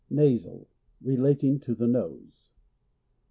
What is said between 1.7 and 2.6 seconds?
the nose.